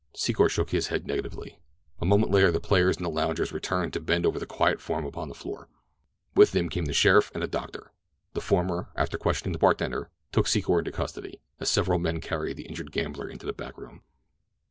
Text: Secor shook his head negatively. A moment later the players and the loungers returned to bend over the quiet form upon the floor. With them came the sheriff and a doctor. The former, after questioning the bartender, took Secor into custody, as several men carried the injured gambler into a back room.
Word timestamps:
Secor 0.15 0.49
shook 0.49 0.71
his 0.71 0.87
head 0.87 1.05
negatively. 1.05 1.59
A 1.99 2.07
moment 2.07 2.31
later 2.31 2.51
the 2.51 2.59
players 2.59 2.97
and 2.97 3.05
the 3.05 3.09
loungers 3.11 3.51
returned 3.51 3.93
to 3.93 3.99
bend 3.99 4.25
over 4.25 4.39
the 4.39 4.47
quiet 4.47 4.81
form 4.81 5.05
upon 5.05 5.29
the 5.29 5.35
floor. 5.35 5.69
With 6.33 6.53
them 6.53 6.69
came 6.69 6.85
the 6.85 6.91
sheriff 6.93 7.29
and 7.35 7.43
a 7.43 7.47
doctor. 7.47 7.91
The 8.33 8.41
former, 8.41 8.89
after 8.95 9.19
questioning 9.19 9.53
the 9.53 9.59
bartender, 9.59 10.09
took 10.31 10.47
Secor 10.47 10.79
into 10.79 10.91
custody, 10.91 11.39
as 11.59 11.69
several 11.69 11.99
men 11.99 12.19
carried 12.19 12.57
the 12.57 12.65
injured 12.65 12.91
gambler 12.91 13.29
into 13.29 13.47
a 13.47 13.53
back 13.53 13.77
room. 13.77 14.01